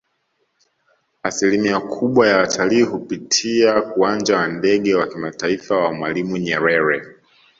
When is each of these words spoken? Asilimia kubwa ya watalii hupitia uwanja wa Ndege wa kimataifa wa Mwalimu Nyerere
Asilimia 1.23 1.79
kubwa 1.79 2.27
ya 2.27 2.37
watalii 2.37 2.81
hupitia 2.81 3.83
uwanja 3.95 4.37
wa 4.37 4.47
Ndege 4.47 4.95
wa 4.95 5.07
kimataifa 5.07 5.75
wa 5.77 5.93
Mwalimu 5.93 6.37
Nyerere 6.37 7.01